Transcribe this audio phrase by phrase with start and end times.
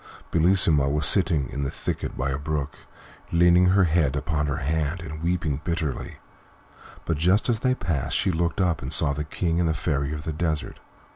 [0.31, 2.75] Bellissima was sitting in a little thicket by a brook,
[3.31, 6.17] leaning her head upon her hand and weeping bitterly,
[7.05, 10.11] but just as they passed she looked up and saw the King and the Fairy
[10.11, 10.79] of the Desert.